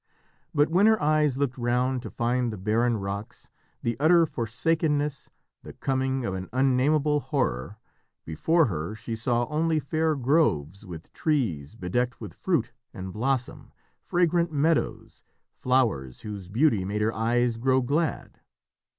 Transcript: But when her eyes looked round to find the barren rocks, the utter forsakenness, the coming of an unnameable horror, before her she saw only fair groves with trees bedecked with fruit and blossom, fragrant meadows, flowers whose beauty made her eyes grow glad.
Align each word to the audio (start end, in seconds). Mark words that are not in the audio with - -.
But 0.51 0.69
when 0.69 0.87
her 0.87 0.99
eyes 0.99 1.37
looked 1.37 1.59
round 1.59 2.01
to 2.01 2.09
find 2.09 2.51
the 2.51 2.57
barren 2.57 2.97
rocks, 2.97 3.49
the 3.83 3.95
utter 3.99 4.25
forsakenness, 4.25 5.29
the 5.61 5.73
coming 5.73 6.25
of 6.25 6.33
an 6.33 6.49
unnameable 6.51 7.19
horror, 7.19 7.77
before 8.25 8.65
her 8.65 8.95
she 8.95 9.15
saw 9.15 9.45
only 9.45 9.79
fair 9.79 10.15
groves 10.15 10.87
with 10.87 11.13
trees 11.13 11.75
bedecked 11.75 12.19
with 12.19 12.33
fruit 12.33 12.71
and 12.95 13.13
blossom, 13.13 13.73
fragrant 13.99 14.51
meadows, 14.51 15.23
flowers 15.53 16.21
whose 16.21 16.49
beauty 16.49 16.83
made 16.83 17.03
her 17.03 17.13
eyes 17.13 17.57
grow 17.57 17.79
glad. 17.83 18.39